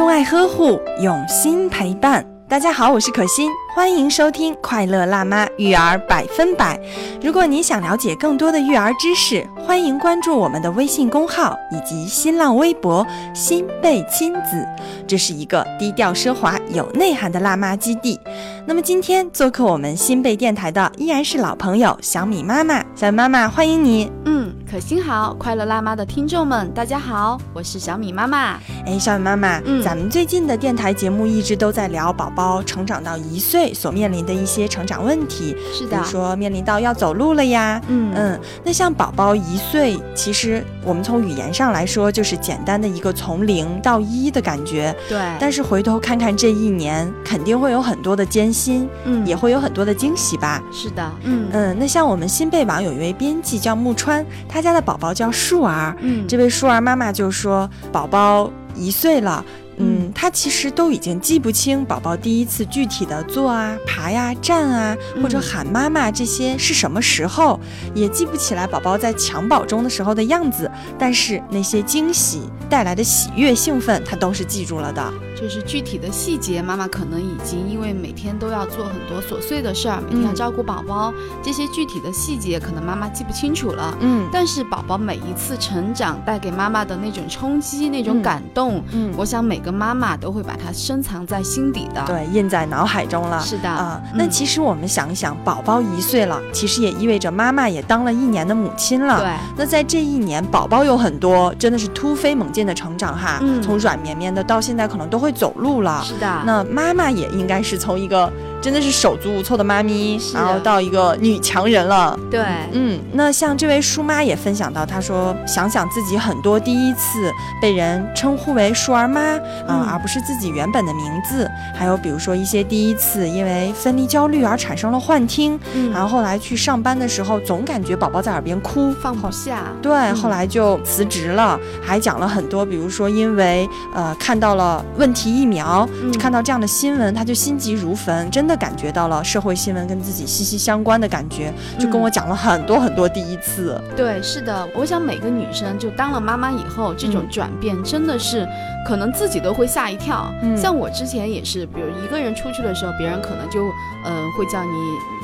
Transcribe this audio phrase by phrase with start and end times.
[0.00, 2.24] 用爱呵护，用心陪伴。
[2.48, 6.76] 大家好，我是可心，欢迎收听《快乐辣妈育儿百分百》。
[7.22, 14.66] 如果你想了解更多的育儿知识，欢迎关注我们的微信公号以及新浪微博“新贝亲子”，
[15.06, 18.18] 这是一个低调奢华、有内涵的辣妈基地。
[18.66, 24.10] 那么今天做客我们新贝电台的依然是老朋友小米妈妈，小米妈妈欢迎你。
[24.24, 28.58] 嗯，可心好，快乐辣妈的听众们，大家好，我是小米妈妈。
[28.84, 37.80] 哎，小米妈妈，嗯咱们最近的电台节目一直都在聊宝宝成长到一岁所面临的一些成长问题，是的比如，说面临到要走路了呀。
[37.88, 44.94] 嗯嗯，那像宝宝一岁，其实我们从语言上来说，就是简单的一个从零到一的感觉。
[45.08, 50.62] 对，但是回头看看这一年，肯定会有很多的艰辛，嗯也会有很多的惊喜吧。
[50.72, 59.44] 是的，嗯嗯，那像我们新贝网有一位编辑叫木川，他家的宝宝叫树儿，嗯这位树儿妈妈就说，宝宝一岁了。
[59.80, 67.58] 嗯，他其实都已经记不清宝宝第一次具体的坐啊、爬呀、站啊，或者嗯喊妈妈这些是什么时候，
[67.94, 70.70] 也记不起来宝宝在襁褓中的时候的样子。
[70.98, 75.12] 但是那些惊喜带来的喜悦、兴奋，他都是记住了的。
[75.40, 83.96] 就是具体的细节，妈妈可能已经因为每天都要做很多琐碎的事儿，每天要嗯照顾宝宝，这些具体的细节可能妈妈记不清楚了。
[84.00, 93.40] 嗯但是宝宝每一次成长带给妈妈的那种冲击、那种嗯感动，嗯，我想每个妈妈都会把它深藏在心底的。，对，印在脑海中了。
[93.40, 99.18] 是的啊，那嗯其实我们想一想，宝宝一岁了，其实也意味着妈妈也当了一年的母亲了。
[99.18, 106.02] 对，那在这一年，宝宝有很多真的是突飞猛进的成长哈，嗯从软绵绵的到现在可能都会走路了。
[106.04, 106.42] 是的。
[106.44, 112.18] 那妈妈也应该是从一个真的是手足无措的妈咪，然后到一个女强人了。
[112.30, 112.40] 对，
[112.72, 119.80] 嗯，那像这位叔妈也分享到，她说想想自己很多第一次被人称呼为舒儿妈啊、嗯。
[119.90, 125.90] 而不是自己原本的名字，还有比如说一些第一次因为分离焦虑而产生了幻听，嗯。
[125.90, 129.64] 然后后来去上班的时候总感觉宝宝在耳边哭，放不下。
[129.80, 130.16] 对，嗯。
[130.16, 136.12] 后来就辞职了，还讲了很多，比如说因为呃看到了问题疫苗，嗯。
[136.18, 143.80] 看到这样的新闻，他就心急如焚，真的感觉到了社会新闻跟自己息息相关的感觉，就跟嗯我讲了很多很多第一次。
[143.96, 148.46] 对，是的，我想每个女生就当了妈妈以后，这种嗯转变真的是，
[148.86, 150.30] 可能自己都会吓一跳。
[150.42, 153.64] 嗯像我之前也是，比如一个人出去的时候，别人可能就，
[154.04, 154.70] 嗯、会叫你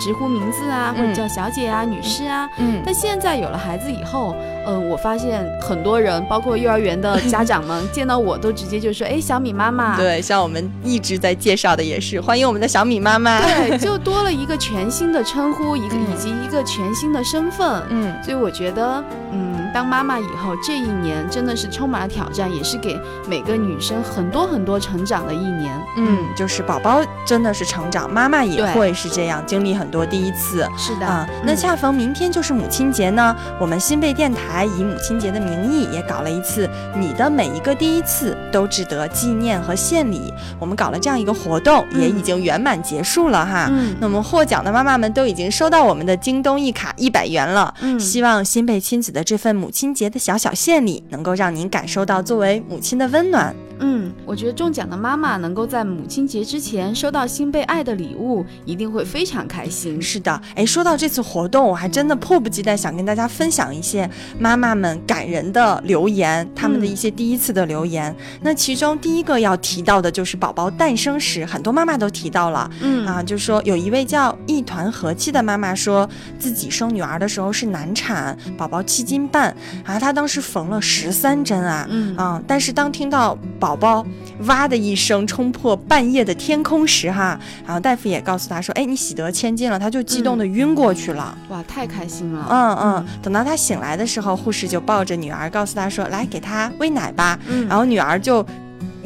[0.00, 2.48] 直呼名字啊，或者嗯叫小姐啊、女士啊。
[2.58, 4.34] 嗯但现在有了孩子以后，
[4.66, 13.40] 嗯、我发现很多人，包括幼儿园的家长们，见到我都直接就说：“哎，小米妈妈。”对，像我们一直在介绍的也是，欢迎我们的小米妈妈。
[13.40, 17.82] 对， 就多了一个全新的称呼，一个嗯以及一个全新的身份。
[17.90, 19.45] 嗯，所以我觉得，嗯，
[19.76, 22.98] 当妈妈以后，这一年真的是充满了挑战，也是给
[23.28, 25.78] 每个女生很多很多成长的一年。
[25.98, 30.66] 嗯，就是宝宝真的是成长，妈妈也会是这样，经历很多第一次。
[30.78, 36.66] 是的，啊、那嗯恰逢明天就是母亲节呢，我们新贝电台以母亲节的名义也搞了一次
[36.96, 43.68] “你的每一个第一次都值得纪念和献礼”，我们搞了这样一个活动，也已经圆满结束了哈。
[43.70, 47.74] 嗯那我们获奖的妈妈们都已经收到我们的京东一卡一百元了。
[47.82, 53.54] 嗯希望新贝亲子的这份母亲节的小小献礼，能够让您感受到作为母亲的温暖。
[53.78, 60.00] 嗯，我觉得中奖的妈妈能够在母亲节之前收到新被爱的礼物，一定会非常开心。
[60.00, 68.14] 是的，哎，说到这次活动，我还真的迫不及待想跟大家分享一些妈妈们感人的留言，他们的一些第一次的留言。
[68.40, 72.70] 那其中第一个要提到的就是宝宝诞生时，很多妈妈都提到了。
[72.80, 76.08] 嗯啊，就说有一位叫一团和气的妈妈说，
[76.38, 84.04] 自己生女儿的时候是难产，宝宝七斤半啊，她当时缝了十三针啊，嗯啊，但是当听到宝宝
[84.46, 91.36] 哇的一声冲破半夜的天空时，哈，然后大夫也告诉她说，哎，你喜得千金了，她就激动的晕过去了。
[91.48, 92.46] 哇，太开心了。
[92.50, 97.38] 嗯嗯，等到她醒来的时候，护士就抱着女儿，告诉她说，来给她喂奶吧。
[97.48, 98.44] 嗯然后女儿就。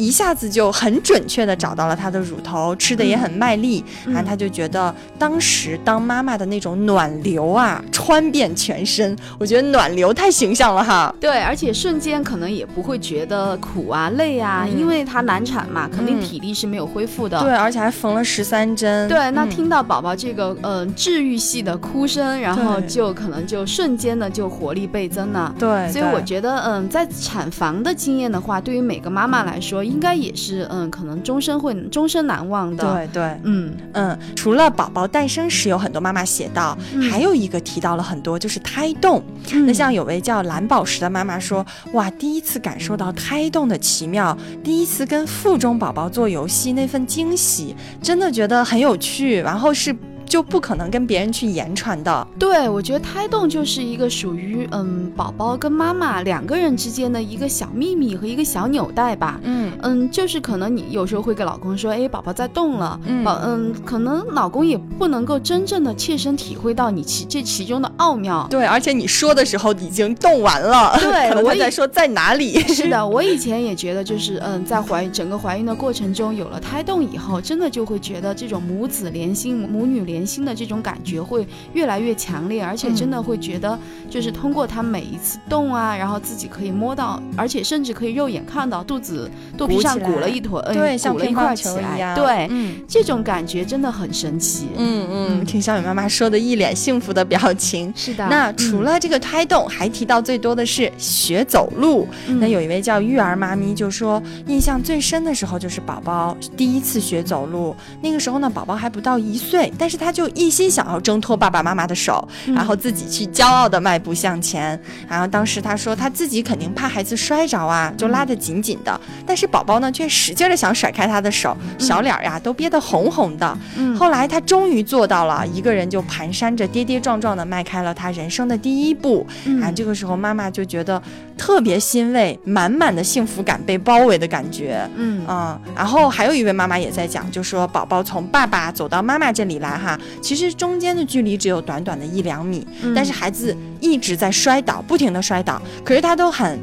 [0.00, 11.14] 一下子就很准确的找到了她的乳头，吃的也很卖力，嗯然后她就觉得当时当妈妈的那种暖流啊，穿遍全身，我觉得暖流太形象了哈。
[11.20, 17.38] 对，而且瞬间可能也不会觉得苦啊、累啊，嗯因为她难产嘛，肯定嗯体力是没有恢复的。
[17.40, 19.08] 对，而且还缝了十三针。
[19.08, 25.54] 对，那嗯听到宝宝这个嗯、呃治愈系的哭声，然后就可能就瞬间的就活力倍增了。
[25.58, 32.94] 对，所以我觉得，嗯，在产房的经验的话，对于每个妈妈来说，应该也是嗯，可能终身会终身难忘的。
[32.94, 39.22] 对对，嗯嗯，除了宝宝诞生时有很多妈妈写到，嗯还有一个提到了很多，就是胎动。
[39.66, 49.94] 那像有位叫蓝宝石的妈妈说，哇，第一次感受到胎动的奇妙，第一次跟腹中宝宝做游戏那份惊喜，真的觉得很有趣，然后是
[50.30, 52.26] 就不可能跟别人去言传的。
[52.38, 59.40] 对，我觉得胎动就是一个属于嗯宝宝跟妈妈两个人之间的一个小秘密和一个小纽带吧。
[59.42, 68.46] 嗯嗯，就是可能你有时候会给老公说，哎，宝宝在动了，嗯宝，嗯，可能老公也不能够真正的切身体会到你其这其中的奥妙。
[68.48, 72.60] 对，而且你说的时候已经动完了，对 可能我在说在哪里。
[72.72, 83.78] 是的，我以前也觉得，就是嗯，在怀整个怀孕的过程中，有了胎动以后，真的就会觉得这种母子连心、母女连心的这种感觉会越来越强烈，而且真的会觉得，
[84.08, 92.14] 就是通过它每一次动啊，然后自己可以摸到，而且甚至可以肉眼看到肚子肚皮上鼓了一坨，嗯，对，像乒乓球一样。
[92.14, 92.76] 对，嗯。
[92.88, 94.68] 这种感觉真的很神奇。
[94.76, 97.92] 嗯嗯，听小雨妈妈说的一脸幸福的表情。
[97.96, 102.06] 是的那除了这个胎动，还提到最多的是学走路。
[102.26, 114.76] 嗯那有一位叫育儿妈咪就说，印象最深的时候就是宝宝第一次学走路，那个时候呢，宝宝还不到一岁，但是他就一心想要挣脱爸爸妈妈的手，嗯然后自己去骄傲的迈步向前。
[115.08, 123.56] 然后当时他说他自己肯定怕孩子摔着啊，就拉得紧紧的，但是宝宝呢却使劲的想甩开他的手，小脸儿呀都憋得红红的。
[123.76, 129.24] 嗯后来他终于做到了，一个人就蹒跚着跌跌撞撞的迈开了他人生的第一步。
[129.44, 131.00] 嗯啊，这个时候妈妈就觉得
[131.38, 134.80] 特别欣慰，满满的幸福感被包围的感觉。
[134.96, 139.89] 嗯嗯，然后还有一位妈妈也在讲，就说宝宝从爸爸走到妈妈这里来哈，
[140.20, 146.58] 其实中间的距离只有短短的一两米，嗯但是孩子一直在摔倒，不停的摔倒，可是他都很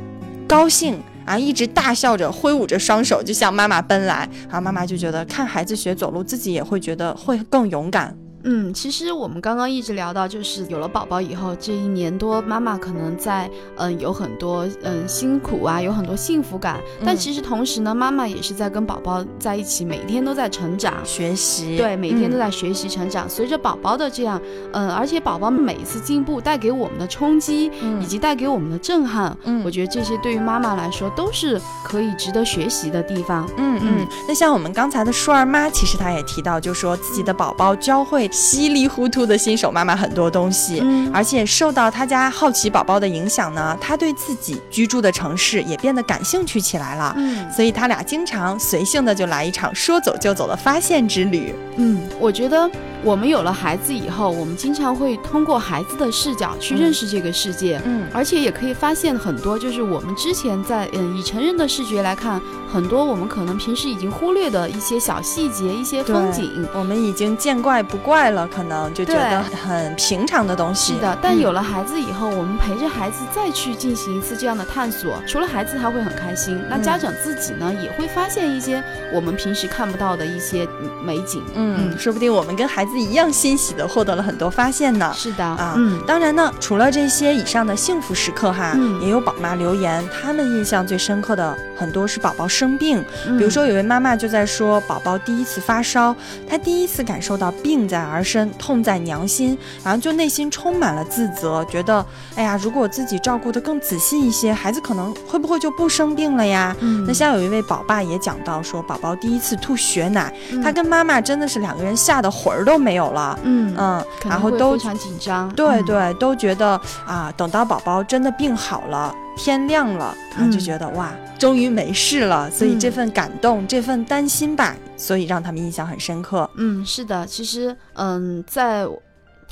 [0.48, 1.00] 高兴。
[1.28, 4.20] 啊，一直大笑着，挥舞着双手，就向妈妈奔来。
[4.46, 8.16] 然后妈妈就觉得看孩子学走路，自己也会觉得会更勇敢。
[8.50, 17.18] 嗯，其实我们刚刚一直聊到，就是有了宝宝以后，这一年多，妈妈可能在嗯有很多嗯辛苦啊，有很多幸福感，但嗯。
[17.18, 20.94] 其实同时呢，妈妈也是在跟宝宝在一起，每天都在成长。
[21.04, 22.40] 学习，对，每天都嗯。
[22.40, 23.30] 在学习成长。
[23.30, 24.42] 随着宝宝的这样，
[24.72, 28.02] 嗯，而且宝宝每一次进步带给我们的冲击，嗯。
[28.02, 29.62] 以及带给我们的震撼，嗯。
[29.66, 33.46] 我觉得这些对于妈妈来说都是可以值得学习的地方。
[33.58, 40.80] 嗯嗯，那像我们刚才的舒儿妈，其实她也提到，就说自己的宝宝教会稀里糊涂的新手妈妈很多东西。
[40.84, 47.16] 嗯而且受到他家好奇宝宝的影响呢，他对自己居住的城市也变得感兴趣起来了。
[47.18, 51.56] 嗯所以他俩经常随性的就来一场说走就走的发现之旅。
[51.78, 52.70] 嗯，我觉得
[53.04, 57.82] 我们有了孩子以后，我们经常会通过孩子的视角去认识这个世界。
[57.86, 62.40] 嗯而且也可以发现很多，就是我们之前在嗯以成人的视觉来看，
[62.72, 66.68] 很多我们可能平时已经忽略的一些小细节、一些风景。
[66.76, 70.94] 我们已经见怪不怪了，可能就觉得很平常的东西。
[70.94, 71.40] 是的，但嗯。
[71.40, 76.82] 有了孩子以后，我们陪着孩子再去进行一次这样的探索，除了孩子他会很开心，那嗯。
[76.82, 78.84] 家长自己呢也会发现一些
[79.14, 81.44] 我们平时看不到的一些嗯美景。
[81.54, 85.12] 嗯，说不定我们跟孩子一样欣喜的获得了很多发现呢。
[85.16, 86.02] 是的，啊，嗯。
[86.08, 89.02] 当然呢，除了这些以上的幸福时刻哈，嗯。
[89.02, 93.38] 也有宝妈留言，他们印象最深刻的很多是宝宝生病，嗯。
[93.38, 96.16] 比如说有位妈妈就在说，宝宝第一次发烧，
[96.50, 102.06] 她第一次感受到病在儿身，痛在娘心，然后就内心充满了自责，觉得，
[102.36, 106.76] 哎呀，如果我自己照顾得更仔细一些，孩子可能会不会就不生病了呀？
[106.80, 113.38] 嗯那像有一位宝爸也讲到说，宝宝第一次吐血奶，嗯他跟妈妈真的是两个人吓得魂儿都没有了。
[113.44, 115.50] 嗯嗯，然后都非常紧张。
[115.50, 122.50] 嗯对对，都觉得啊，等到宝宝真的病好了，天亮了，然后就嗯觉得、哇，终于没事了。
[122.52, 126.50] 所以嗯这份感动，这份担心吧，所以让他们印象很深刻。
[126.56, 128.86] 嗯，是的，其实，嗯，在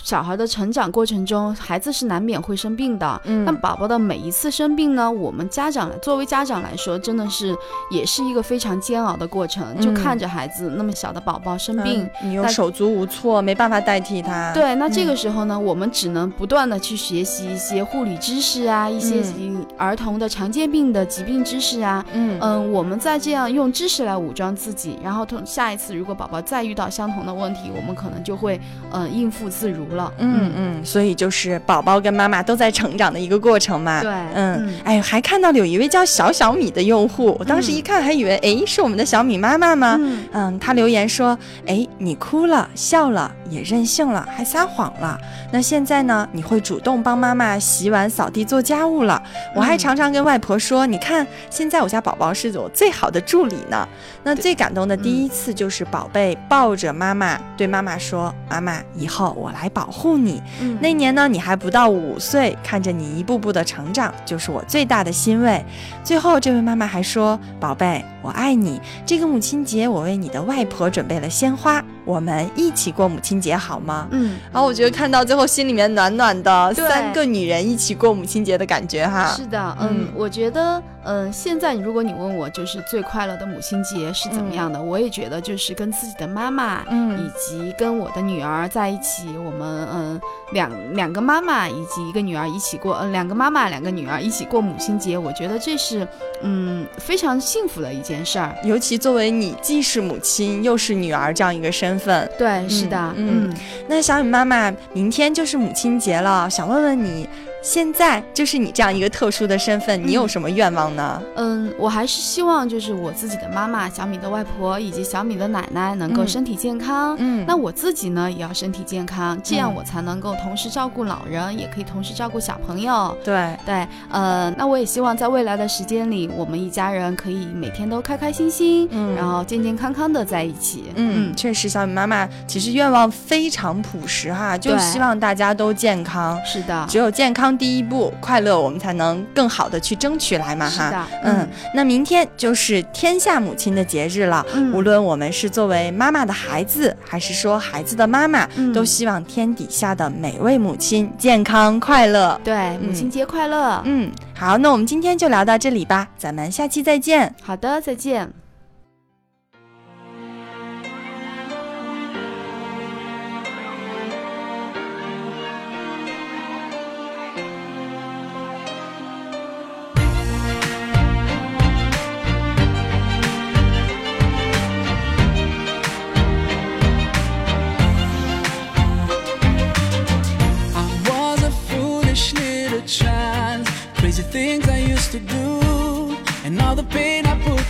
[0.04, 3.20] 小孩的成长过程中，孩子是难免会生病的。
[3.24, 7.56] 嗯但宝宝的每一次生病呢，我们家长作为家长来说，真的是
[7.90, 9.80] 也是一个非常煎熬的过程。
[9.80, 14.52] 就嗯看着孩子那么小的宝宝生病，嗯你又但手足无措，没办法代替他。
[14.54, 22.06] 对，那这嗯个时候呢，我们只能不断的去学习一些护理知识啊，一些嗯儿童的常见病的疾病知识啊。
[22.14, 28.60] 嗯嗯，我们再这样用知识来武装自己，然后同下一次如果宝宝再遇到相同的问题，我们可能就会
[28.92, 29.85] 嗯应付自如。
[29.90, 30.12] 足了。
[30.18, 34.02] 嗯嗯，所以就是宝宝跟妈妈都在成长的一个过程嘛。
[34.02, 40.00] 对，嗯，哎，还看到了有一位叫小小米的用户，我当时一看还以为，哎，是我们的小米妈妈吗？
[40.34, 45.20] 嗯，他留言说，哎，你哭了，笑了，也任性了，还撒谎了。
[45.52, 46.28] 那现在呢？
[46.32, 49.22] 你会主动帮妈妈洗碗、扫地、做家务了。
[49.56, 53.88] 我还常常跟外婆说，你看，现在我家宝宝是我最好的助理呢。
[54.24, 60.42] 那最感动的第一次就是宝贝抱着妈妈，对妈妈说：“妈妈，以后我来保护你。”
[60.82, 65.64] 那年呢，你还不到五岁，看着你一步步的成长，就是我最大的欣慰。
[66.04, 68.80] 最后，这位妈妈还说：“宝贝，我爱你。
[69.06, 74.08] 这个母亲节，我为你的外婆准备了鲜花。”我们一起过母亲节好吗？
[74.12, 79.34] 嗯，然后我觉得看到最后心里面暖暖的，三个女人一起过母亲节的感觉哈。
[79.36, 90.22] 是的，嗯，我觉得，嗯，现在如果你问我就是最快乐的母亲节是怎么样的，我也觉得就是跟自己的妈妈，嗯，以及跟我的女儿在一起，我们嗯
[90.54, 96.08] 两两个妈妈以及一个女儿一起过，嗯，两个妈妈两个女儿一起过母亲节，我觉得这是
[96.44, 98.56] 嗯非常幸福的一件事儿。
[98.64, 101.96] 尤其作为你既是母亲又是女儿这样一个身。
[101.96, 103.54] 份对，是的，嗯，
[103.88, 107.28] 那小雨妈妈，明天就是母亲节了，想问问你。
[107.66, 111.20] 现在就是你这样一个特殊的身份，你有什么愿望呢？
[111.36, 117.16] 嗯，我还是希望就是我自己的妈妈小米的外婆以及小米的奶奶能够身体健康。
[117.18, 123.18] 嗯，那我自己呢也要身体健康，这样我才能够同时照顾老人，也可以同时照顾小朋友。
[123.24, 130.84] 对对，呃，那我也希望在未来的时间里，我们一家人可以每天都开开心心，嗯，然后健健康康的在一起。
[130.94, 136.40] 嗯，确实，小米妈妈其实愿望非常朴实哈，就希望大家都健康。
[136.46, 137.55] 是的，只有健康。
[137.58, 141.08] 第一步，快乐，我们才能更好的去争取来嘛哈。
[141.24, 144.46] 嗯，那明天就是天下母亲的节日了。
[144.54, 152.40] 嗯，无论我们是作为妈妈的孩子，还是说孩子的妈妈，都希望天底下的每位母亲健康快乐。
[152.44, 153.82] 对，母亲节快乐。
[153.86, 157.34] 嗯，好，那我们今天就聊到这里吧，咱们下期再见。
[157.42, 158.45] 好的，再见。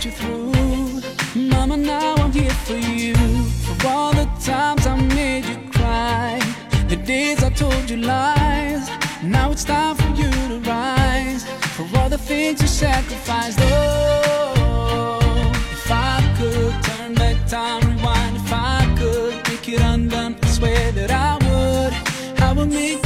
[0.06, 1.02] You through.
[1.34, 3.14] Mama, now I'm here for you.
[3.66, 6.40] For all the times I made you cry,
[6.88, 8.88] the days I told you lies.
[9.22, 11.44] Now it's time for you to rise.
[11.76, 13.58] For all the things you sacrificed.
[13.62, 18.36] Oh, if I could turn back time, rewind.
[18.36, 21.92] If I could make it undone, I swear that I would.
[22.42, 23.05] I would make